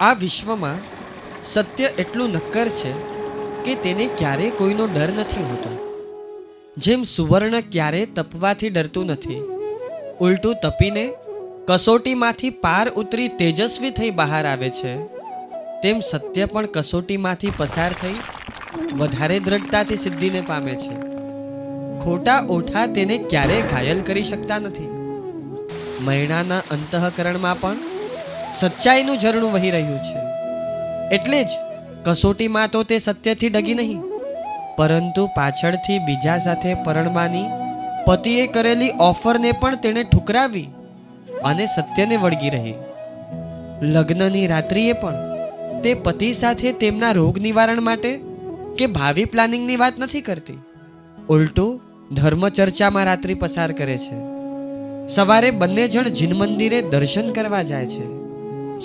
[0.00, 0.78] આ વિશ્વમાં
[1.44, 2.92] સત્ય એટલું નક્કર છે
[3.64, 5.72] કે તેને ક્યારેય કોઈનો ડર નથી હોતો.
[6.76, 9.40] જેમ સુવર્ણ ક્યારે તપવાથી ડરતું નથી,
[10.20, 11.04] ઉલટું તપીને
[11.68, 14.94] કસોટીમાંથી પાર ઉતરી તેજસ્વી થઈ બહાર આવે છે,
[15.82, 18.16] તેમ સત્ય પણ કસોટીમાંથી પસાર થઈ
[18.92, 20.96] વધારે દ્રઢતાથી સિદ્ધિને પામે છે.
[22.00, 24.90] ખોટા ઓઠા તેને ક્યારેય ઘાયલ કરી શકતા નથી.
[26.00, 27.89] મહિનાના અંતઃકરણમાં પણ
[28.54, 30.30] સચ્ચાઈનું ઝરણું વહી રહ્યું છે.
[31.14, 31.48] એટલે જ
[32.04, 34.02] કસોટીમાં તો તે સત્યથી ડગી નહીં.
[34.76, 37.44] પરંતુ પાછળથી બીજા સાથે પરણવાની
[38.06, 40.68] પતિએ કરેલી ઓફરને પણ તેણે ઠુકરાવી
[41.44, 42.74] અને સત્યને વળગી રહી.
[43.82, 45.14] લગ્નની રાત્રિએ પણ
[45.82, 48.20] તે પતિ સાથે તેમના રોગ નિવારણ માટે
[48.78, 50.58] કે ભાવિ પ્લાનિંગની વાત નથી કરતી.
[51.28, 51.80] ઉલટું
[52.14, 54.40] ધર્મ ચર્ચામાં રાત્રિ પસાર કરે છે.
[55.08, 58.19] સવારે બંને જણ જીન મંદિરે દર્શન કરવા જાય છે.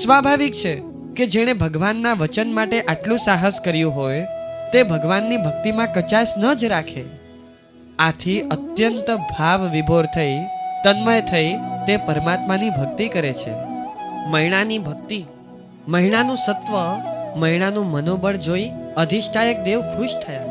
[0.04, 0.82] સ્વાભાવિક છે
[1.16, 4.28] કે જેણે ભગવાનના વચન માટે આટલું સાહસ કર્યું હોય,
[4.74, 7.04] તે ભગવાનની ભક્તિમાં કચાશ ન જ રાખે.
[8.00, 10.38] આથી અત્યંત ભાવ વિભોર થઈ,
[10.84, 11.54] તન્મય થઈ
[11.88, 13.54] તે પરમાત્માની ભક્તિ કરે છે.
[14.30, 15.24] મહિણાની ભક્તિ,
[15.88, 16.76] મહિણાનું સત્વ,
[17.40, 20.46] મહિણાનું મનોબળ જોઈ અધિષ્ઠાયક દેવ ખુશ થયા.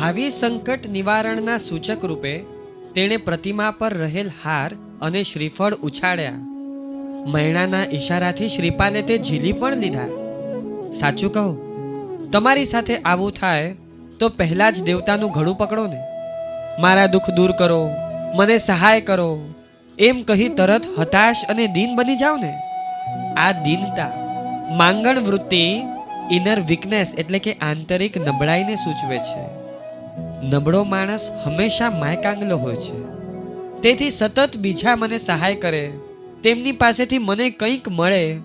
[0.00, 2.38] ભાવિ સંકટ નિવારણના સૂચક રૂપે
[2.94, 4.70] તેણે પ્રતિમા પર રહેલ હાર
[5.02, 6.53] અને શ્રીફળ ઉછાળ્યા.
[7.32, 10.08] મૈણાના ઈશારાથી શ્રીપાલે તે ઝીલી પણ લીધા.
[10.92, 11.52] સાચું કહું,
[12.30, 13.74] તમારી સાથે આવું થાય
[14.20, 16.00] તો પહેલા જ દેવતાનું ઘડું પકડો ને.
[16.80, 17.80] મારા દુઃખ દૂર કરો,
[18.36, 19.30] મને સહાય કરો.
[19.98, 22.52] એમ કહી તરત હતાશ અને દીન બની જાવ ને.
[23.36, 24.12] આ દીનતા,
[24.76, 25.64] માંગણ વૃત્તિ
[26.30, 29.42] ઇનર વીકનેસ એટલે કે આંતરિક નબળાઈને સૂચવે છે.
[30.46, 32.98] નબળો માણસ હંમેશા માયકાંગલો હોય છે.
[33.82, 35.84] તેથી સતત બીજા મને સહાય કરે
[36.44, 38.38] તેમની પાસેથી મને કંઈક મળે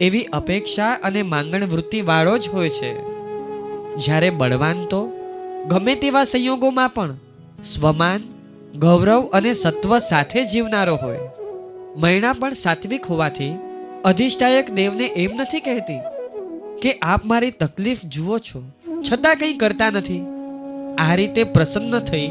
[0.00, 3.02] એવી અપેક્ષા અને માંગણ વૃત્તિ વાળો જ હોય છે.
[3.96, 5.12] જ્યારે બળવાન તો,
[5.68, 7.16] ગમે તેવા સંયોગોમાં પણ
[7.64, 8.20] સ્વમાન,
[8.78, 11.18] ગૌરવ અને સત્વ સાથે જીવનારો હોય.
[11.96, 13.58] મૈણા પણ સાત્વિક હોવાથી
[14.04, 15.98] અધિષ્ઠાયક દેવને એમ નથી કહેતી
[16.82, 18.62] કે આપ મારી તકલીફ જુઓ છો.
[19.12, 20.22] છતાં કંઈ કરતા નથી.
[20.98, 22.30] આ રીતે પ્રસન્ન થઈ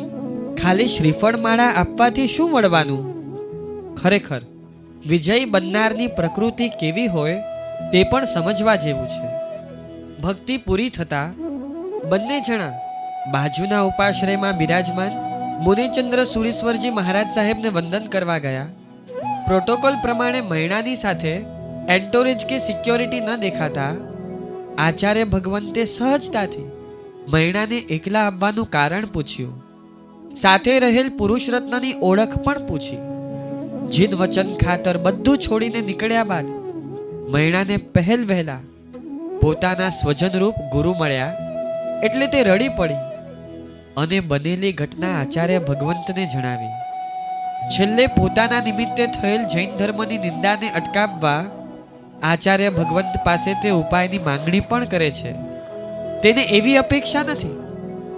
[0.62, 3.20] ખાલી શ્રીફળ માળા આપવાથી શું મળવાનું
[3.96, 4.42] ખરેખર
[5.08, 7.44] વિજય બનનારની પ્રકૃતિ કેવી હોય
[7.92, 9.28] તે પણ સમજવા જેવું છે.
[10.22, 11.34] ભક્તિ પૂરી થતાં
[12.10, 12.74] બંને જણા
[13.32, 15.12] બાજુના ઉપાશ્રયમાં બિરાજમાન
[15.64, 18.66] મુનિચંદ્ર સુરેશ્વરજી મહારાજ સાહેબને વંદન કરવા ગયા.
[19.46, 21.36] પ્રોટોકોલ પ્રમાણે મૈણાની સાથે
[21.90, 23.94] એન્ટોરેજ કે સિક્યોરિટી ન દેખાતા
[24.78, 26.72] આચાર્ય ભગવંતે સહજતાથી
[27.28, 29.64] મૈણાને એકલા આવવાનું કારણ પૂછ્યું.
[30.36, 33.09] સાથે રહેલ પુરુષ રત્નની ઓળખ પણ પૂછી.
[33.92, 36.48] જીદ વચન ખાતર બધું છોડીને નીકળ્યા બાદ
[37.32, 38.62] મૈણાને પહેલ વહેલા
[39.42, 41.34] પોતાના સ્વજનરૂપ ગુરુ મળ્યા.
[42.04, 43.00] એટલે તે રડી પડી
[43.98, 46.74] અને બનેલી ઘટના આચાર્ય ભગવંતને જણાવી.
[47.70, 51.42] છેલ્લે પોતાના નિમિત્તે થયેલ જૈન ધર્મની નિંદાને અટકાવવા
[52.24, 55.32] આચાર્ય ભગવંત પાસે તે ઉપાયની માંગણી પણ કરે છે.
[56.22, 57.56] તેને એવી અપેક્ષા નથી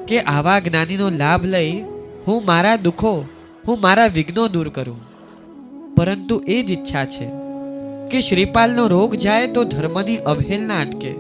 [0.08, 1.72] કે આવા જ્ઞાનીનો લાભ લઈ
[2.28, 3.14] હું મારા દુઃખો,
[3.68, 5.11] હું મારા વિઘ્નો દૂર કરું.
[6.02, 7.26] પરંતુ એ જ ઈચ્છા છે
[8.12, 11.12] કે શ્રીપાલનો રોગ જાય તો ધર્મની અવહેલના અટકે.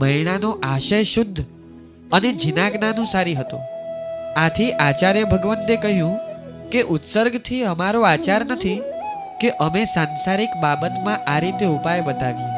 [0.00, 1.44] મૈણાનો આશય શુદ્ધ
[2.12, 3.58] અને જીનાજ્ઞાનુસારી હતો.
[4.36, 6.18] આથી આચાર્ય ભગવંતે કહ્યું
[6.70, 8.82] કે ઉત્સર્ગથી અમારો આચાર નથી
[9.40, 12.50] કે અમે સાંસારિક બાબતમાં આ રીતે ઉપાય બતાવીએ.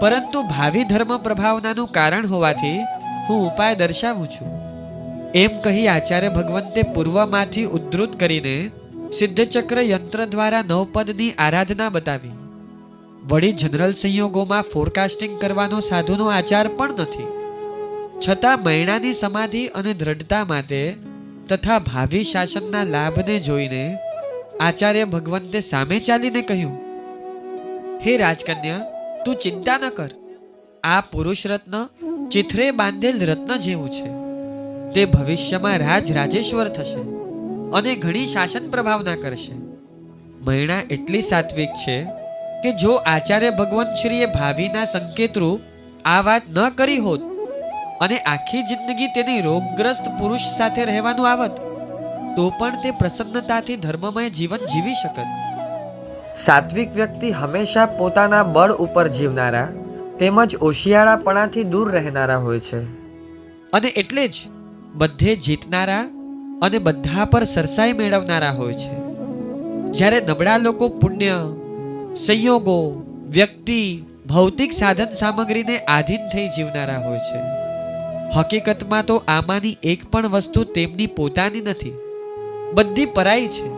[0.00, 2.80] પરંતુ ભાવિ ધર્મ પ્રભાવનાનું કારણ હોવાથી
[3.28, 4.60] હું ઉપાય દર્શાવું છું.
[5.34, 8.70] એમ કહી આચાર્ય ભગવંતે પૂર્વમાંથી ઉદ્ધૃત કરીને
[9.12, 12.30] સિદ્ધચક્ર યંત્ર દ્વારા નવપદની આરાધના બતાવી.
[13.28, 17.26] વળી જનરલ સંયોગોમાં ફોરકાસ્ટિંગ કરવાનો સાધુનો આચાર પણ નથી.
[18.28, 20.96] છતાં મૈણાની સમાધિ અને દ્રઢતા માટે
[21.48, 23.98] તથા ભાવિ શાસનના લાભને જોઈને
[24.60, 26.74] આચાર્ય ભગવંતે સામે ચાલીને કહ્યું,
[28.06, 28.80] હે રાજકન્યા,
[29.24, 30.10] તું ચિંતા ન કર.
[30.84, 31.86] આ પુરુષ રત્ન
[32.28, 34.08] ચિથરે બાંધેલ રત્ન જેવું છે.
[34.92, 37.19] તે ભવિષ્યમાં રાજ રાજેશ્વર થશે.
[37.72, 39.52] અને ઘણી શાસન પ્રભાવના કરશે.
[40.46, 41.96] મૈણા એટલી સાત્વિક છે
[42.62, 45.60] કે જો આચાર્ય ભગવંત શ્રીએ ભાવિના સંકેતરૂપ
[46.04, 47.22] આ વાત ન કરી હોત
[48.00, 51.56] અને આખી જિંદગી તેની રોગગ્રસ્ત પુરુષ સાથે રહેવાનું આવત,
[52.36, 55.28] તો પણ તે પ્રસન્નતાથી ધર્મમય જીવન જીવી શકત.
[56.36, 59.68] સાત્વિક વ્યક્તિ હંમેશા પોતાના બળ ઉપર જીવનારા
[60.18, 62.80] તેમજ ઓશિયાળાપણાથી દૂર રહેનારા હોય છે.
[63.72, 64.34] અને એટલે જ
[64.94, 66.04] બધે જીતનારા
[66.62, 69.00] અને બધા પર સરસાઈ મેળવનારા હોય છે.
[69.92, 71.32] જ્યારે નબળા લોકો પુણ્ય,
[72.26, 77.60] સંયોગો, વ્યક્તિ, ભૌતિક સાધન સામગ્રીને આધીન થઈ જીવનારા હોય છે.
[78.38, 81.92] હકીકતમાં તો આમાંની એક પણ વસ્તુ તેમની પોતાની નથી.
[82.74, 83.68] બધી પરાઈ છે.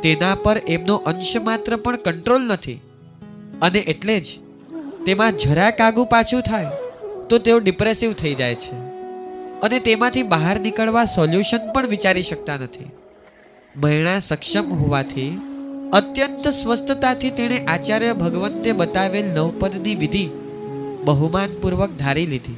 [0.00, 2.80] તેના પર એમનો અંશ માત્ર પણ કંટ્રોલ નથી.
[3.62, 4.24] અને એટલે જ
[5.06, 6.66] તેમાં જરા કાગુ પાછું થાય,
[7.28, 8.83] તો તેઓ ડિપ્રેસિવ થઈ જાય છે.
[9.62, 12.90] અને તેમાંથી બહાર નીકળવા સોલ્યુશન પણ વિચારી શકતા નથી.
[13.76, 15.38] મહિણા સક્ષમ હોવાથી
[15.92, 20.30] અત્યંત સ્વસ્થતાથી તેણે આચાર્ય ભગવંતે બતાવેલ નવપદની વિધિ
[21.04, 22.56] બહુમાનપૂર્વક ધારી લીધી.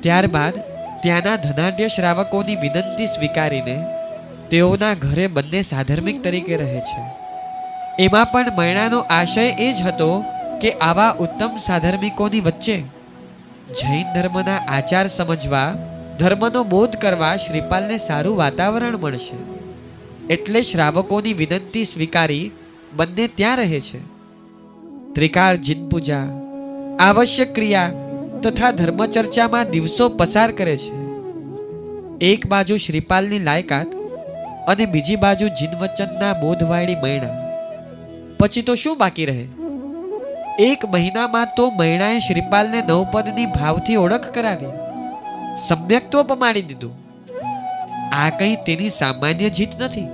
[0.00, 0.52] ત્યારબાદ
[1.02, 3.84] ત્યાંના ધનાઢ્ય શ્રાવકોની વિનંતી સ્વીકારીને
[4.50, 7.02] તેઓના ઘરે બંને સાધર્મિક તરીકે રહે છે.
[7.98, 10.24] એમાં પણ મૈણાનો આશય એ જ હતો
[10.60, 12.80] કે આવા ઉત્તમ સાધર્મિકોની વચ્ચે
[13.70, 15.74] જૈન ધર્મના આચાર સમજવા
[16.20, 19.36] ધર્મનો બોધ કરવા શ્રીપાલને સારું વાતાવરણ મળશે.
[20.32, 22.50] એટલે શ્રાવકોની વિનંતી સ્વીકારી
[22.96, 24.00] બંને ત્યાં રહે છે.
[25.12, 26.26] ત્રિકાળ જીન પૂજા
[27.00, 27.92] આવશ્યક ક્રિયા
[28.42, 30.92] તથા ધર્મચર્ચામાં દિવસો પસાર કરે છે.
[32.20, 33.94] એક બાજુ શ્રીપાલની લાયકાત
[34.68, 37.34] અને બીજી બાજુ જીનવચનના બોધવાળી મૈણા.
[38.38, 39.46] પછી તો શું બાકી રહે?
[40.58, 44.89] એક મહિનામાં તો મૈણાએ શ્રીપાલને નવપદની ભાવથી ઓળખ કરાવી.
[45.58, 46.92] સમ્યક્ત્વ પમાડી દીધું.
[48.14, 50.08] આ કંઈ તેની સામાન્ય જીત નથી.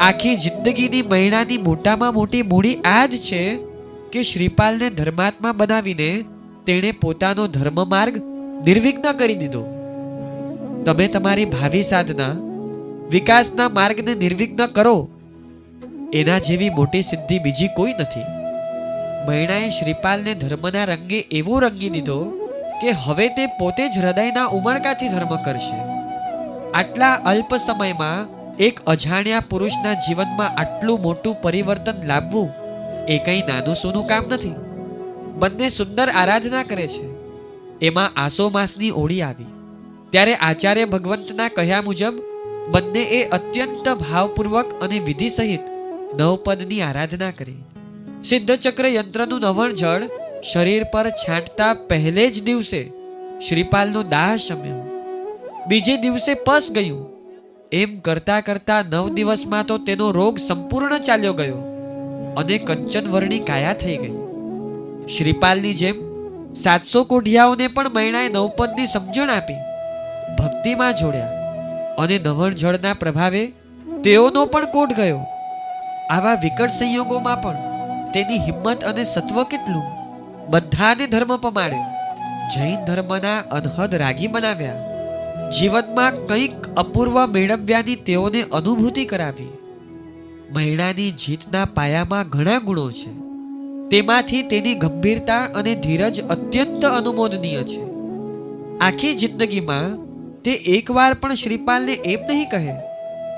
[0.00, 3.56] આખી જિંદગીની મહિનાની મોટામાં મોટી મૂડી આ જ છે
[4.12, 6.24] કે શ્રીપાલને ધર્માત્મા બનાવીને
[6.66, 8.16] તેણે પોતાનો ધર્મ માર્ગ
[8.64, 9.64] નિર્વિઘ્ન કરી દીધો.
[10.86, 12.28] તમે તમારી ભાવિ સાધના,
[13.10, 15.08] વિકાસના માર્ગને નિર્વિઘ્ન કરો.
[16.12, 18.20] એના જેવી મોટી સિદ્ધિ બીજી કોઈ નથી.
[19.28, 22.45] મૈણાએ શ્રીપાલને ધર્મના રંગે એવો રંગી દીધો
[22.80, 25.76] કે હવે તે પોતે જ હૃદયના ઉમળકાથી ધર્મ કરશે.
[26.72, 32.50] આટલા અલ્પ સમયમાં એક અજાણ્યા પુરુષના જીવનમાં આટલું મોટું પરિવર્તન લાવવું
[33.08, 34.54] એ કંઈ નાનું સોનું કામ નથી.
[35.38, 37.04] બંને સુંદર આરાધના કરે છે.
[37.80, 39.46] એમાં આસો માસની ઓળી આવી.
[40.10, 42.14] ત્યારે આચાર્ય ભગવંતના કહ્યા મુજબ,
[42.70, 45.60] બંને એ અત્યંત ભાવપૂર્વક અને વિધિ સહિત
[46.20, 47.64] નવપદની આરાધના કરી.
[48.24, 50.02] સિદ્ધચક્ર યંત્રનું નવણ જળ
[50.42, 52.80] શરીર પર છાંટતા પહેલે જ દિવસે
[53.46, 54.80] શ્રીપાલનો દાહ શમ્યો.
[55.68, 57.04] બીજે દિવસે પસ ગયું.
[57.72, 61.60] એમ કરતા કરતા નવ દિવસમાં તો તેનો રોગ સંપૂર્ણ ચાલ્યો ગયો
[62.36, 64.14] અને કંચન વર્ણી કાયા થઈ ગઈ.
[65.16, 66.04] શ્રીપાલની જેમ
[66.54, 69.60] સાતસો કોઢિયાઓને પણ મૈણાએ નવપદની સમજણ આપી,
[70.38, 71.32] ભક્તિમાં જોડ્યા
[71.98, 73.42] અને નવણ જળના પ્રભાવે
[74.04, 75.20] તેઓનો પણ કોટ ગયો.
[76.10, 77.58] આવા વિકટ સંયોગોમાં પણ
[78.12, 79.86] તેની હિંમત અને સત્વ કેટલું?
[80.48, 81.84] બધાને ધર્મ પમાડ્યો.
[82.56, 84.82] જૈન ધર્મના અનહદ રાગી બનાવ્યા
[85.50, 89.48] જીવનમાં કંઈક અપૂર્વ મેળવ્યાની તેઓને અનુભૂતિ કરાવી.
[90.52, 93.12] મહિણાની જીતના પાયામાં ઘણા ગુણો છે.
[93.88, 97.82] તેમાંથી તેની ગંભીરતા અને ધીરજ અત્યંત અનુમોદનીય છે.
[98.78, 99.96] આખી જિંદગીમાં
[100.42, 102.72] તે એકવાર પણ શ્રીપાલને એમ નહીં કહે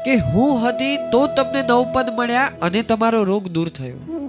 [0.04, 4.27] કે હું હતી તો તમને નવપદ મળ્યા અને તમારો રોગ દૂર થયો.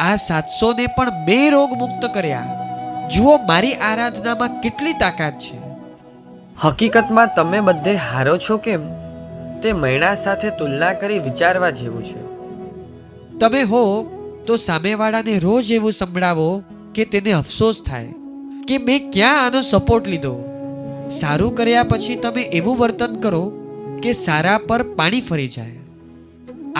[0.00, 2.44] આ સાતસોને પણ બે રોગ મુક્ત કર્યા.
[3.16, 5.58] જુઓ મારી આરાધનામાં કેટલી તાકાત છે.
[6.62, 8.80] હકીકતમાં તમે બધે હારો છો કેમ?
[9.62, 12.20] તે મૈણા સાથે તુલના કરી વિચારવા જેવું છે.
[13.38, 13.82] તમે હો
[14.46, 16.62] તો સામેવાળાને રોજ એવું સંભળાવો
[16.94, 18.08] કે તેને અફસોસ થાય
[18.68, 20.34] કે મેં ક્યાં આનો સપોર્ટ લીધો.
[21.10, 23.52] સારું કર્યા પછી તમે એવું વર્તન કરો
[24.02, 25.79] કે સારા પર પાણી ફરી જાય.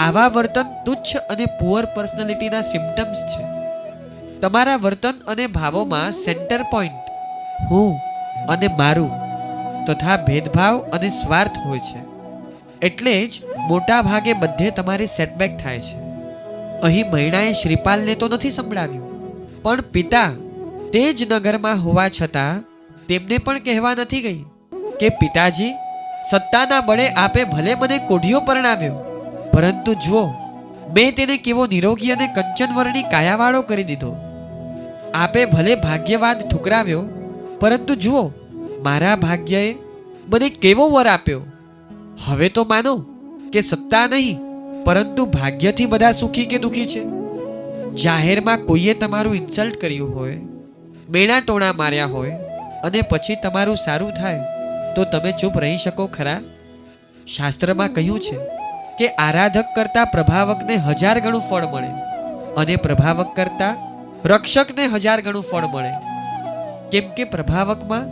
[0.01, 3.43] આવા વર્તન તુચ્છ અને પુઅર પર્સનાલિટીના સિમ્ટમ્સ છે.
[4.43, 7.11] તમારા વર્તન અને ભાવોમાં સેન્ટર પોઈન્ટ
[7.71, 7.91] હું
[8.49, 9.11] અને મારું,
[9.87, 12.01] તથા ભેદભાવ અને સ્વાર્થ હોય છે.
[12.83, 13.33] એટલે જ
[13.69, 15.97] મોટા ભાગે બધે તમારી સેટબેક થાય છે.
[16.83, 19.05] અહીં મૈણાએ શ્રીપાલને તો નથી સંભળાવ્યું,
[19.63, 20.31] પણ પિતા
[20.93, 22.65] તે જ નગરમાં હોવા છતાં
[23.09, 24.41] તેમને પણ કહેવા નથી ગઈ
[25.01, 25.73] કે, પિતાજી,
[26.31, 28.99] સત્તાના બળે આપે ભલે મને કોઢિયો પરણાવ્યો.
[29.53, 30.25] પરંતુ જુઓ,
[30.95, 34.11] મેં તેને કેવો નિરોગી અને કંચનવર્ણી કાયાવાળો કરી દીધો.
[35.15, 37.03] આપે ભલે ભાગ્યવાદ ઠુકરાવ્યો,
[37.61, 38.23] પરંતુ જુઓ,
[38.85, 39.71] મારા ભાગ્યએ
[40.33, 41.43] મને કેવો વર આપ્યો.
[42.27, 42.95] હવે તો માનો
[43.53, 44.39] કે સત્તા નહીં,
[44.85, 47.03] પરંતુ ભાગ્યથી બધા સુખી કે દુખી છે.
[47.95, 50.39] જાહેરમાં કોઈએ તમારું ઇન્સલ્ટ કર્યું હોય,
[51.11, 52.39] મેણા ટોણા માર્યા હોય,
[52.85, 54.43] અને પછી તમારું સારું થાય,
[54.95, 56.41] તો તમે ચૂપ રહી શકો ખરા?
[57.27, 58.60] શાસ્ત્રમાં કહ્યું છે
[59.01, 61.91] કે આરાધક કરતા પ્રભાવકને હજાર ગણું ફળ મળે
[62.57, 63.75] અને પ્રભાવક કરતા
[64.25, 65.93] રક્ષકને હજાર ગણું ફળ મળે.
[66.93, 68.11] કેમ કે પ્રભાવકમાં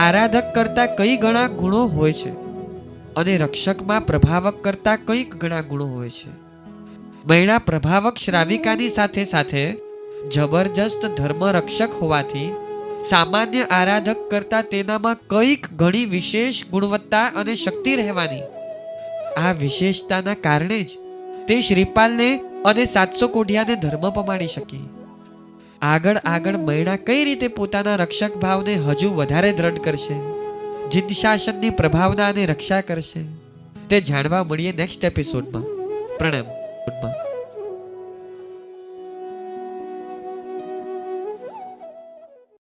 [0.00, 2.32] આરાધક કરતા કઈ ઘણા ગુણો હોય છે
[3.16, 6.30] અને રક્ષકમાં પ્રભાવક કરતા કંઈક ઘણા ગુણો હોય છે.
[7.28, 9.76] મહિણા પ્રભાવક શ્રાવિકાની સાથે સાથે
[10.32, 12.54] જબરજસ્ત ધર્મરક્ષક હોવાથી
[13.04, 18.42] સામાન્ય આરાધક કરતા તેનામાં કંઈક ઘણી વિશેષ ગુણવત્તા અને શક્તિ રહેવાની
[19.36, 20.88] આ વિશેષતાના કારણે જ
[21.48, 24.88] તે શ્રીપાલને અને સાતસો કોઢિયાને ધર્મ પમાડી શકી.
[25.82, 30.14] આગળ આગળ મૈણા કઈ રીતે પોતાના રક્ષક ભાવને હજુ વધારે દ્રઢ કરશે?
[30.88, 33.24] જીત શાસનની પ્રભાવનાને રક્ષા કરશે?
[33.90, 35.62] તે જાણવા મળીએ નેક્સ્ટ એપિસોડમાં
[36.18, 36.44] પ્રણામ.